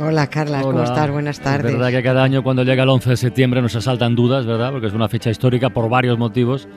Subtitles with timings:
[0.00, 1.10] Hola Carla, ¿cómo estás?
[1.10, 1.72] Buenas tardes.
[1.72, 4.70] Es verdad que cada año cuando llega el 11 de septiembre nos asaltan dudas, ¿verdad?
[4.70, 6.68] Porque es una fecha histórica por varios motivos,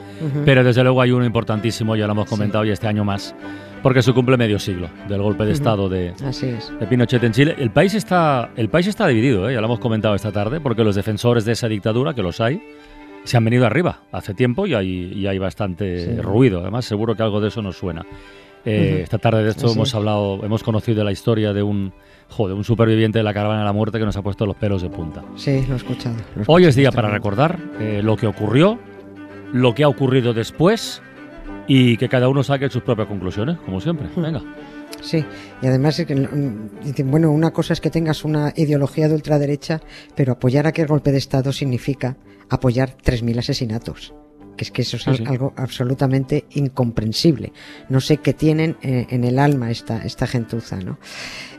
[0.44, 3.36] pero desde luego hay uno importantísimo, ya lo hemos comentado, y este año más,
[3.84, 5.52] porque se cumple medio siglo del golpe de.
[5.52, 6.72] Estado de, Así es.
[6.80, 7.56] de Pinochet en Chile.
[7.60, 9.54] El país está, el país está dividido, ¿eh?
[9.54, 12.64] ya lo hemos comentado esta tarde, porque los defensores de esa dictadura, que los hay,
[13.24, 16.22] se han venido arriba hace tiempo y hay, y hay bastante Sí.
[16.22, 16.62] ruido.
[16.62, 18.04] Además, seguro que algo de eso nos suena.
[18.66, 19.04] Eh, Ujú.
[19.04, 21.94] Esta tarde de esto Así hemos hablado, hemos conocido la historia de un,
[22.30, 24.82] joder, un superviviente de la caravana de la muerte que nos ha puesto los pelos
[24.82, 25.24] de punta.
[25.36, 26.16] Sí, lo he escuchado.
[26.36, 28.80] lo he Hoy es día para recordar eh, lo que ocurrió,
[29.52, 31.02] lo que ha ocurrido después
[31.68, 34.08] y que cada uno saque sus propias conclusiones, como siempre.
[34.16, 34.22] Hmm.
[34.22, 34.42] Venga.
[35.02, 35.26] Sí,
[35.62, 39.82] y además, es que, mm, bueno, una cosa es que tengas una ideología de ultraderecha,
[40.16, 42.18] pero apoyar aquel golpe de Estado significa
[42.50, 44.14] apoyar 3.000 asesinatos.
[44.58, 45.24] Que es que eso es Sí, al- sí.
[45.28, 47.54] algo absolutamente incomprensible.
[47.90, 51.00] No sé qué tienen eh, en el alma esta, esta gentuza, ¿no?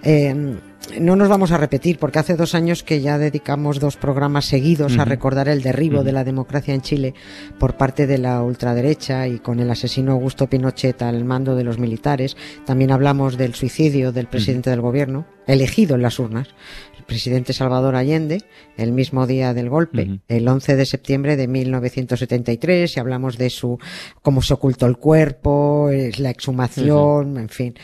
[0.03, 0.57] Eh,
[1.01, 4.99] no nos vamos a repetir, porque hace dos años que ya dedicamos dos programas seguidos
[4.99, 7.15] a recordar el derribo de la democracia en Chile
[7.59, 11.79] por parte de la ultraderecha y con el asesino Augusto Pinochet al mando de los
[11.79, 12.37] militares.
[12.67, 16.49] También hablamos del suicidio del presidente del gobierno, elegido en las urnas,
[17.03, 18.43] presidente Salvador Allende,
[18.77, 23.79] el mismo día del golpe, el 11 de septiembre de 1973, y hablamos de su
[24.23, 27.75] cómo se ocultó el cuerpo, es la exhumación, en fin.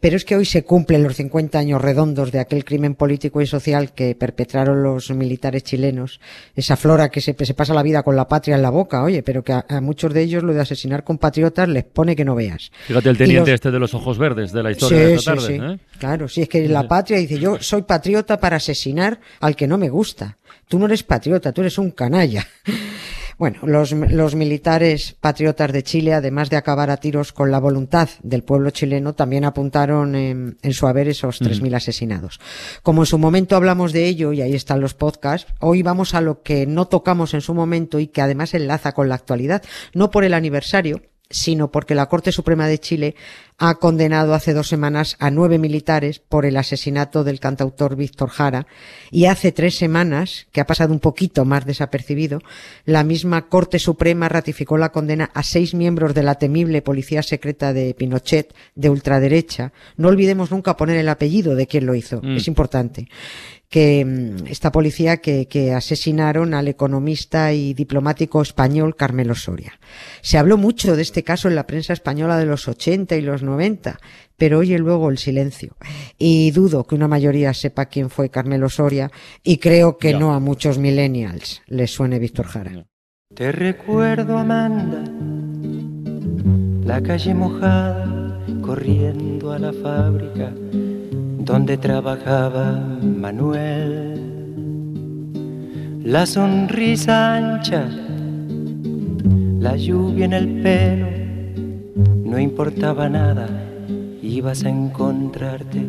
[0.00, 3.46] Pero es que hoy se cumplen los 50 años redondos de aquel crimen político y
[3.46, 6.20] social que perpetraron los militares chilenos,
[6.54, 9.22] esa flora que se, se pasa la vida con la patria en la boca, oye,
[9.22, 12.34] pero que a, a muchos de ellos lo de asesinar compatriotas les pone que no
[12.34, 12.70] veas.
[12.86, 15.46] Fíjate el teniente los- este de los ojos verdes de la historia de esta tarde.
[15.46, 15.54] sí.
[15.62, 15.78] ¿eh?
[15.98, 19.78] Claro, sí, es que la patria dice, yo soy patriota para asesinar al que no
[19.78, 20.38] me gusta.
[20.68, 22.46] Tú no eres patriota, tú eres un canalla.
[23.38, 28.08] Bueno, los, los militares patriotas de Chile, además de acabar a tiros con la voluntad
[28.22, 32.40] del pueblo chileno, también apuntaron en, en su haber esos 3.000 asesinados.
[32.82, 36.22] Como en su momento hablamos de ello, y ahí están los podcasts, hoy vamos a
[36.22, 39.62] lo que no tocamos en su momento y que además enlaza con la actualidad,
[39.92, 43.14] no por el aniversario, sino porque la Corte Suprema de Chile
[43.58, 48.66] ha condenado hace dos semanas a nueve militares por el asesinato del cantautor Víctor Jara
[49.10, 52.40] y hace tres semanas, que ha pasado un poquito más desapercibido,
[52.84, 57.72] la misma Corte Suprema ratificó la condena a seis miembros de la temible policía secreta
[57.72, 59.72] de Pinochet de ultraderecha.
[59.96, 62.36] No olvidemos nunca poner el apellido de quien lo hizo, Mm.
[62.36, 63.08] es importante
[63.76, 69.78] que mm, esta policía que, que asesinaron al economista y diplomático español Carmelo Soria.
[70.22, 73.42] Se habló mucho de este caso en la prensa española de los 80 y los
[73.42, 73.98] 90,
[74.38, 75.76] pero oye luego el silencio.
[76.16, 79.10] Y dudo que una mayoría sepa quién fue Carmelo Soria
[79.42, 80.20] y creo que Ya.
[80.20, 82.86] no a muchos millennials les suene Víctor Jara.
[83.34, 85.04] Te recuerdo, Amanda,
[86.82, 90.50] la calle mojada, corriendo a la fábrica
[91.46, 94.20] donde trabajaba Manuel.
[96.02, 97.88] La sonrisa ancha,
[99.60, 101.06] la lluvia en el pelo,
[102.24, 103.48] no importaba nada,
[104.20, 105.86] ibas a encontrarte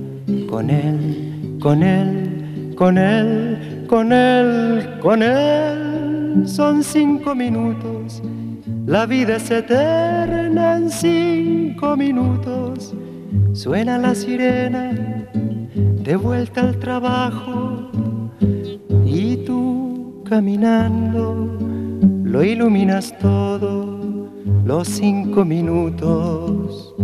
[0.48, 6.44] con él, con él, con él, con él, con él.
[6.46, 8.22] Son cinco minutos,
[8.86, 12.94] la vida es eterna en cinco minutos.
[13.54, 15.17] Suena la sirena,
[16.08, 17.92] de vuelta al trabajo,
[19.06, 21.58] y tú caminando,
[22.24, 24.30] lo iluminas todo,
[24.64, 26.96] los cinco minutos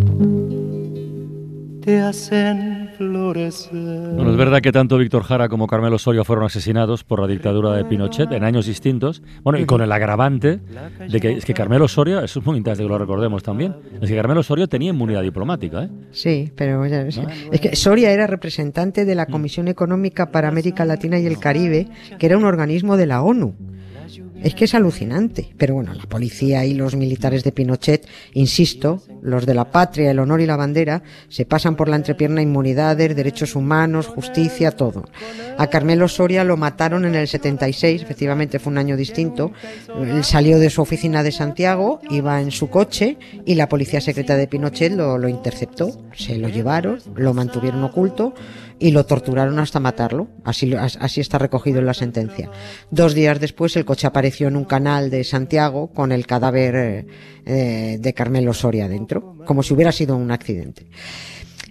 [1.81, 3.71] te hacen florecer.
[4.15, 7.73] Bueno, es verdad que tanto Víctor Jara como Carmelo Osorio fueron asesinados por la dictadura
[7.73, 9.21] de Pinochet en años distintos.
[9.43, 10.59] Bueno, y con el agravante
[11.07, 14.09] de que es que Carmelo Osorio, eso es muy interesante que lo recordemos también, es
[14.09, 15.89] que Carmelo Osorio tenía inmunidad diplomática, ¿eh?
[16.11, 17.19] Sí, pero ya ves,
[17.51, 21.87] es que Soria era representante de la Comisión Económica para América Latina y el Caribe,
[22.17, 23.55] que era un organismo de la ONU.
[24.41, 25.49] Es que es alucinante.
[25.57, 30.19] Pero bueno, la policía y los militares de Pinochet, insisto, los de la patria, el
[30.19, 35.05] honor y la bandera, se pasan por la entrepierna inmunidades, derechos humanos, justicia, todo.
[35.57, 39.51] A Carmelo Soria lo mataron en el 76, efectivamente fue un año distinto.
[39.97, 44.35] Él salió de su oficina de Santiago, iba en su coche y la policía secreta
[44.35, 46.01] de Pinochet lo, interceptó.
[46.15, 48.33] Se lo llevaron, lo mantuvieron oculto
[48.79, 50.27] y lo torturaron hasta matarlo.
[50.43, 52.51] Así, así está recogido en la sentencia.
[52.91, 56.75] Dos días después el coche apareció apareció en un canal de Santiago con el cadáver
[56.75, 57.05] eh,
[57.45, 60.87] eh, de Carmelo Soria dentro, como si hubiera sido un accidente.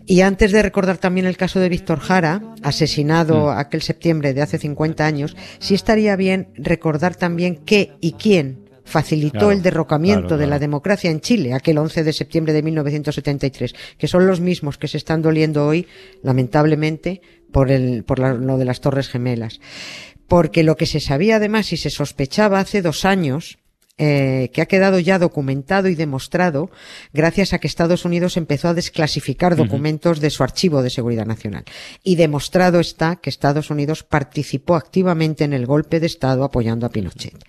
[0.06, 3.58] Y antes de recordar también el caso de Víctor Jara, asesinado Mm.
[3.58, 9.38] aquel septiembre de hace 50 años, sí estaría bien recordar también qué y quién facilitó
[9.38, 13.74] Claro, el derrocamiento claro, de la democracia en Chile, aquel 11 de septiembre de 1973,
[13.98, 15.86] que son los mismos que se están doliendo hoy,
[16.22, 19.58] lamentablemente, por, el, por la- lo de las Torres Gemelas.
[20.32, 23.58] Porque lo que se sabía además y se sospechaba hace dos años,
[23.98, 26.70] eh, que ha quedado ya documentado y demostrado
[27.12, 31.64] gracias a que Estados Unidos empezó a desclasificar documentos de su archivo de seguridad nacional.
[32.02, 36.88] Y demostrado está que Estados Unidos participó activamente en el golpe de Estado apoyando a
[36.88, 37.44] Pinochet.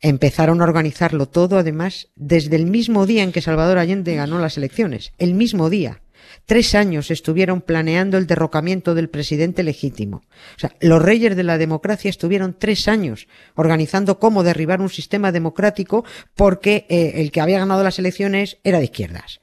[0.00, 4.56] Empezaron a organizarlo todo, además, desde el mismo día en que Salvador Allende ganó las
[4.56, 5.12] elecciones.
[5.18, 6.00] El mismo día.
[6.44, 10.22] Tres años estuvieron planeando el derrocamiento del presidente legítimo.
[10.56, 15.32] O sea, los reyes de la democracia estuvieron tres años organizando cómo derribar un sistema
[15.32, 19.40] democrático porque eh, el que había ganado las elecciones era de izquierdas.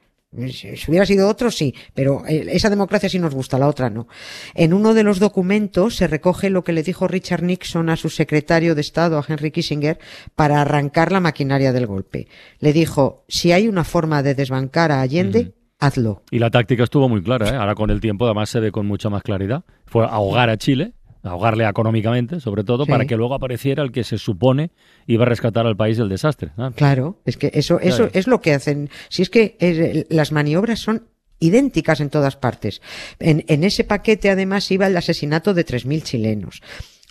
[0.52, 4.08] Si hubiera sido otro, sí, pero eh, esa democracia sí nos gusta, la otra no.
[4.56, 8.10] En uno de los documentos se recoge lo que le dijo Richard Nixon a su
[8.10, 10.00] secretario de Estado, a Henry Kissinger,
[10.36, 12.28] para arrancar la maquinaria del golpe.
[12.60, 15.54] Le dijo, si hay una forma de desbancar a Allende,
[15.86, 16.24] hazlo.
[16.32, 17.56] Y la táctica estuvo muy clara, ¿eh?
[17.56, 19.64] ahora con el tiempo además se ve con mucha más claridad.
[19.86, 20.94] Fue ahogar a Chile,
[21.24, 22.92] ahogarle económicamente, sobre todo, Sí.
[22.92, 24.72] para que luego apareciera el que se supone
[25.08, 26.52] iba a rescatar al país del desastre.
[26.76, 28.12] Claro, es que eso, eso Claro.
[28.14, 28.90] es lo que hacen.
[29.10, 31.08] Si es que eh, las maniobras son
[31.40, 32.82] idénticas en todas partes.
[33.20, 36.62] En, en ese paquete además iba el asesinato de 3.000 chilenos.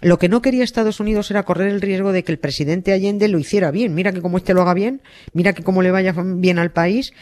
[0.02, 3.28] Lo que no quería Estados Unidos era correr el riesgo de que el presidente Allende
[3.28, 3.94] lo hiciera bien.
[3.94, 5.00] Mira que como este lo haga bien,
[5.32, 7.12] mira que como le vaya bien al país,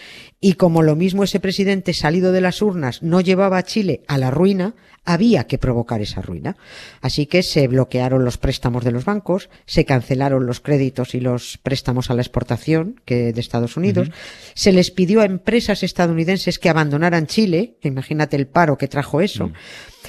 [0.41, 4.17] y como lo mismo ese presidente salido de las urnas no llevaba a Chile a
[4.17, 4.75] la ruina,
[5.05, 6.57] había que provocar esa ruina.
[7.01, 11.59] Así que se bloquearon los préstamos de los bancos, se cancelaron los créditos y los
[11.59, 14.11] préstamos a la exportación que de Estados Unidos,
[14.55, 19.51] se les pidió a empresas estadounidenses que abandonaran Chile, imagínate el paro que trajo eso,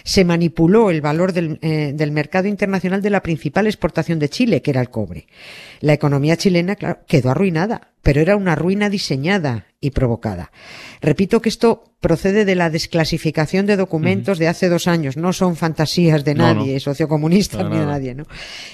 [0.04, 2.61] se manipuló el valor del, eh, del mercado internacional
[3.02, 5.28] de la principal exportación de Chile, que era el cobre.
[5.80, 10.52] La economía chilena, claro, quedó arruinada, pero era una ruina diseñada y provocada.
[11.02, 15.56] Repito que esto procede de la desclasificación de documentos de hace dos años, no son
[15.56, 16.80] fantasías de No, nadie, no.
[17.58, 18.26] Para ni de nadie, ¿no?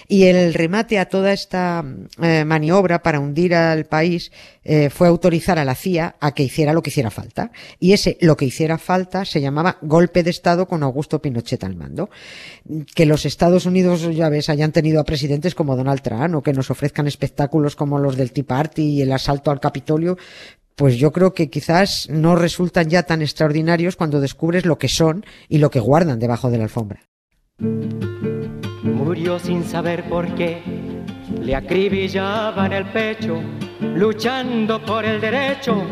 [0.07, 1.83] Y el remate a toda esta
[2.21, 4.31] eh, maniobra para hundir al país
[4.63, 7.51] eh, fue autorizar a la CIA a que hiciera lo que hiciera falta.
[7.79, 11.75] Y ese lo que hiciera falta se llamaba golpe de Estado con Augusto Pinochet al
[11.75, 12.09] mando.
[12.95, 16.53] Que los Estados Unidos, ya ves, hayan tenido a presidentes como Donald Trump o que
[16.53, 20.17] nos ofrezcan espectáculos como los del Tea Party y el asalto al Capitolio,
[20.77, 25.25] pues yo creo que quizás no resultan ya tan extraordinarios cuando descubres lo que son
[25.49, 27.01] y lo que guardan debajo de la alfombra.
[28.83, 30.61] Murió sin saber por qué,
[31.41, 33.41] le acribillaban el pecho,
[33.95, 35.83] luchando por el derecho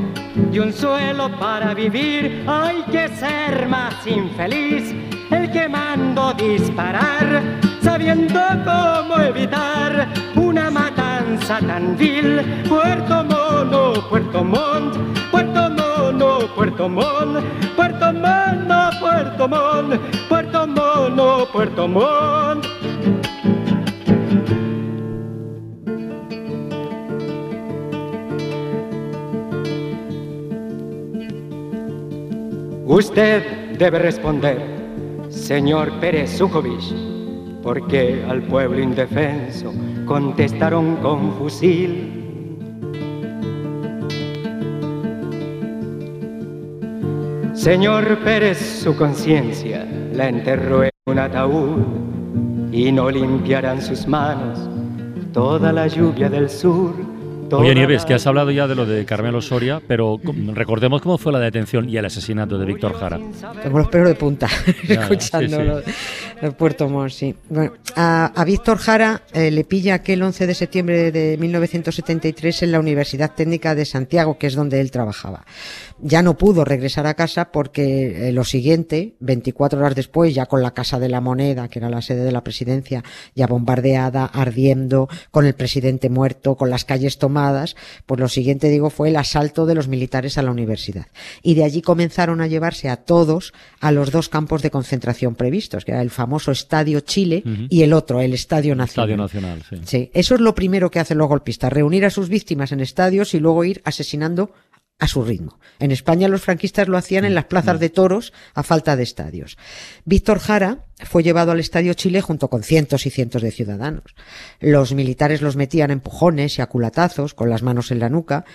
[0.52, 2.44] de un suelo para vivir.
[2.48, 4.94] Hay que ser más infeliz,
[5.32, 7.42] el que mando disparar,
[7.82, 10.14] sabiendo cómo evitar
[11.36, 11.98] matanza tan.
[12.68, 14.96] Puerto Mono, Puerto Montt,
[15.32, 17.44] Puerto Mono, Puerto Montt,
[17.76, 22.66] Puerto Mono, Puerto Montt, Puerto Mono, Puerto Montt.
[32.88, 34.58] Usted debe responder,
[35.30, 37.15] señor Pérez Sujovic,
[37.66, 39.74] porque al pueblo indefenso
[40.06, 42.12] contestaron con fusil.
[47.56, 51.82] Señor Pérez, su conciencia la enterró en un ataúd
[52.72, 54.60] y no limpiarán sus manos
[55.34, 56.94] toda la lluvia del sur.
[57.50, 60.20] Toda Oye, Nieves, que has hablado ya de lo de Carmelo Soria, pero
[60.54, 63.20] recordemos cómo fue la detención y el asesinato de Víctor Jara.
[63.62, 64.48] Tengo los pelos de punta
[64.88, 65.92] Ya, escuchando sí,
[66.42, 66.48] sí.
[66.58, 67.36] Puerto Montt, sí.
[67.50, 72.72] Bueno, a, a Víctor Jara eh, le pilla aquel 11 de septiembre de 1973 en
[72.72, 75.46] la Universidad Técnica de Santiago, que es donde él trabajaba.
[76.00, 80.62] Ya no pudo regresar a casa porque eh, lo siguiente, 24 horas después, ya con
[80.62, 85.08] la Casa de la Moneda, que era la sede de la presidencia, ya bombardeada, ardiendo,
[85.32, 87.35] con el presidente muerto, con las calles tomadas,
[88.06, 91.08] pues lo siguiente, digo, fue el asalto de los militares a la universidad.
[91.42, 95.86] Y de allí comenzaron a llevarse a todos a los dos campos de concentración previstos,
[95.86, 99.10] que era el famoso Estadio Chile y el otro, el Estadio Nacional.
[99.10, 99.76] Estadio Nacional, sí.
[99.86, 103.34] Sí, eso es lo primero que hacen los golpistas, reunir a sus víctimas en estadios
[103.34, 104.52] y luego ir asesinando
[105.00, 105.60] a su ritmo.
[105.80, 109.58] En España los franquistas lo hacían en las plazas de toros a falta de estadios.
[110.06, 114.04] Víctor Jara fue llevado al Estadio Chile junto con cientos y cientos de ciudadanos.
[114.60, 118.46] Los militares los metían empujones y a culatazos con las manos en la nuca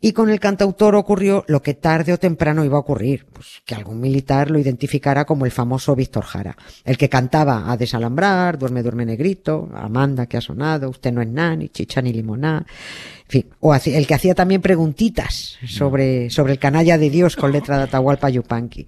[0.00, 3.74] y con el cantautor ocurrió lo que tarde o temprano iba a ocurrir, pues que
[3.74, 8.82] algún militar lo identificara como el famoso Víctor Jara, el que cantaba a desalambrar, duerme,
[8.82, 13.26] duerme negrito, Amanda que ha sonado, usted no es nada, ni chicha ni limoná, en
[13.26, 17.78] fin, o el que hacía también preguntitas sobre, sobre el canalla de Dios con letra
[17.78, 18.86] de Atahualpa Yupanqui.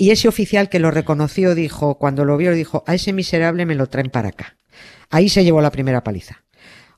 [0.00, 3.74] Y ese oficial que lo reconoció dijo, cuando lo vio, dijo, a ese miserable me
[3.74, 4.56] lo traen para acá.
[5.10, 6.44] Ahí se llevó la primera paliza.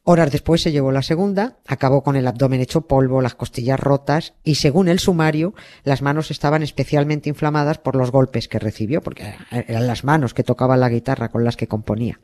[0.02, 4.34] Horas después se llevó la segunda, acabó con el abdomen hecho polvo, las costillas rotas
[4.44, 9.34] y según el sumario, las manos estaban especialmente inflamadas por los golpes que recibió, porque
[9.50, 12.20] eran las manos que tocaban la guitarra con las que componía.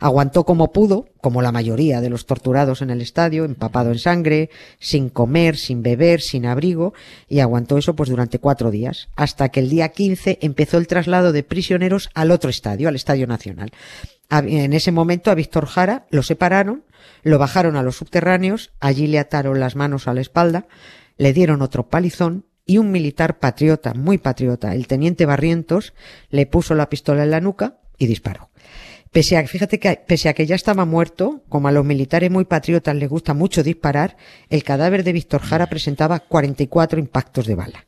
[0.00, 4.48] Aguantó como pudo, como la mayoría de los torturados en el estadio, empapado en sangre,
[4.78, 6.94] sin comer, sin beber, sin abrigo,
[7.28, 11.32] y aguantó eso pues durante cuatro días, hasta que el día 15 empezó el traslado
[11.32, 13.72] de prisioneros al otro estadio, al Estadio Nacional.
[14.30, 16.84] En ese momento a Víctor Jara lo separaron,
[17.22, 20.66] lo bajaron a los subterráneos, allí le ataron las manos a la espalda,
[21.18, 25.92] le dieron otro palizón y un militar patriota, muy patriota, el teniente Barrientos,
[26.30, 28.48] le puso la pistola en la nuca y disparó.
[29.12, 32.44] Pese a, fíjate que, pese a que ya estaba muerto, como a los militares muy
[32.44, 34.16] patriotas les gusta mucho disparar,
[34.48, 37.86] el cadáver de Víctor Jara presentaba 44 impactos de bala.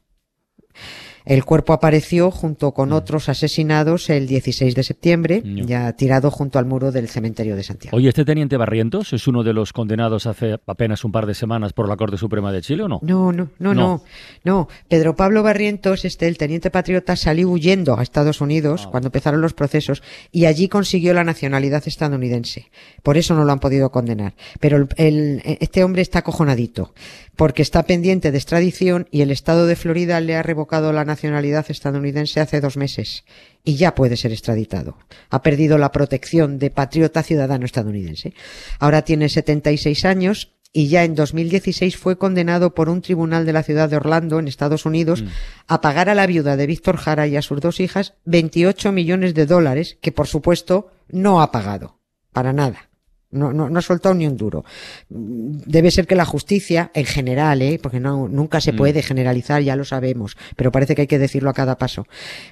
[1.24, 2.94] El cuerpo apareció junto con mm.
[2.94, 7.96] otros asesinados el 16 de septiembre, ya tirado junto al muro del cementerio de Santiago.
[7.96, 11.72] Oye, ¿este teniente Barrientos es uno de los condenados hace apenas un par de semanas
[11.72, 13.00] por la Corte Suprema de Chile o no?
[13.02, 14.02] No, no, no, no.
[14.44, 14.68] no.
[14.88, 18.90] Pedro Pablo Barrientos, este, el teniente patriota, salió huyendo a Estados Unidos ah.
[18.90, 22.70] cuando empezaron los procesos y allí consiguió la nacionalidad estadounidense.
[23.02, 24.34] Por eso no lo han podido condenar.
[24.60, 26.92] Pero el, este hombre está acojonadito
[27.42, 31.66] porque está pendiente de extradición y el Estado de Florida le ha revocado la nacionalidad
[31.68, 33.24] estadounidense hace dos meses
[33.64, 34.96] y ya puede ser extraditado.
[35.28, 38.32] Ha perdido la protección de patriota ciudadano estadounidense.
[38.78, 43.64] Ahora tiene 76 años y ya en 2016 fue condenado por un tribunal de la
[43.64, 45.26] ciudad de Orlando, en Estados Unidos, mm.
[45.66, 49.34] a pagar a la viuda de Víctor Jara y a sus dos hijas 28 millones
[49.34, 51.98] de dólares, que por supuesto no ha pagado.
[52.32, 52.91] Para nada.
[53.32, 54.64] No, no, no ha soltado ni un duro.
[55.08, 57.80] Debe ser que la justicia, en general, ¿eh?
[57.82, 58.76] porque no, nunca se mm.
[58.76, 62.06] puede generalizar, ya lo sabemos, pero parece que hay que decirlo a cada paso.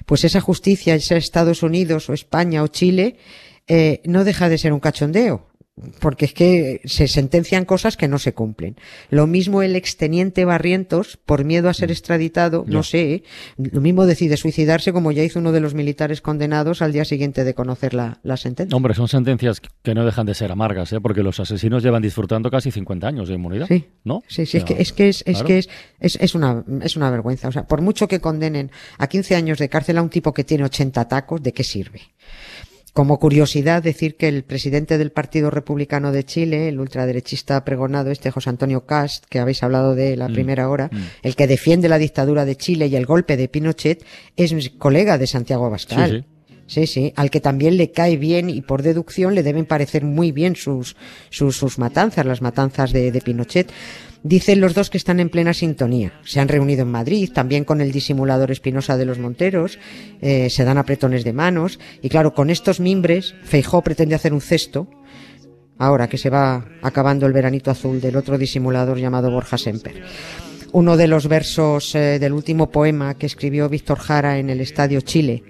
[0.05, 3.17] Pues esa justicia, sea Estados Unidos o España o Chile,
[3.67, 5.50] eh, no deja de ser un cachondeo
[5.99, 8.75] porque es que se sentencian cosas que no se cumplen.
[9.09, 11.91] Lo mismo el exteniente Barrientos, por miedo a ser mm.
[11.91, 13.23] extraditado, no sé, ¿eh?
[13.57, 17.43] lo mismo decide suicidarse como ya hizo uno de los militares condenados al día siguiente
[17.43, 18.75] de conocer la, sentencia.
[18.75, 21.01] Hombre, son sentencias que no dejan de ser amargas, ¿eh?
[21.01, 23.67] porque los asesinos llevan disfrutando casi 50 años de inmunidad.
[23.67, 24.23] Sí, ¿no?
[24.27, 27.47] Sí, sí, es que es que es, que es, es, es, una, es una vergüenza.
[27.47, 30.43] O sea, por mucho que condenen a 15 años de cárcel a un tipo que
[30.43, 32.01] tiene 80 tacos, ¿de qué sirve?
[32.93, 38.31] Como curiosidad, decir que el presidente del Partido Republicano de Chile, el ultraderechista pregonado este
[38.31, 40.97] José Antonio Cast, que habéis hablado de la mm, primera hora, mm.
[41.23, 44.03] el que defiende la dictadura de Chile y el golpe de Pinochet,
[44.35, 46.25] es colega de Santiago Abascal.
[46.67, 47.11] Sí, sí.
[47.17, 50.95] al que también le cae bien y por deducción le deben parecer muy bien sus,
[51.29, 53.69] sus, sus matanzas, las matanzas de, de Pinochet.
[54.23, 56.13] Dicen los dos que están en plena sintonía.
[56.23, 59.79] Se han reunido en Madrid, también con el disimulador Espinosa de los Monteros,
[60.21, 64.41] eh, se dan apretones de manos, y claro, con estos mimbres, Feijó pretende hacer un
[64.41, 64.87] cesto,
[65.79, 70.03] ahora que se va acabando el veranito azul del otro disimulador llamado Borja Semper.
[70.71, 75.01] Uno de los versos eh, del último poema que escribió Víctor Jara en el Estadio
[75.01, 75.43] Chile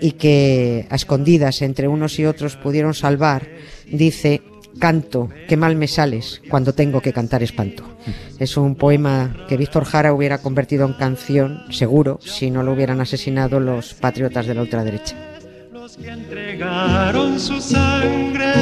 [0.00, 3.48] y que a escondidas entre unos y otros pudieron salvar,
[3.86, 4.42] dice,
[4.80, 7.84] canto, qué mal me sales cuando tengo que cantar espanto.
[8.40, 13.00] Es un poema que Víctor Jara hubiera convertido en canción, seguro, si no lo hubieran
[13.00, 15.14] asesinado los patriotas de la ultraderecha.
[15.72, 18.52] Los que entregaron su sangre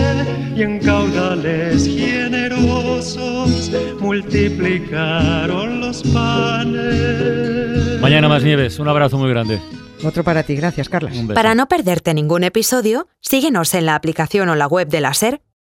[0.55, 3.71] y en caudales generosos
[4.01, 8.01] multiplicaron los panes.
[8.01, 9.61] Mañana más nieves, un abrazo muy grande.
[10.05, 11.13] Otro para ti, gracias, Carlos.
[11.35, 15.41] Para no perderte ningún episodio, síguenos en la aplicación o la web de la SER,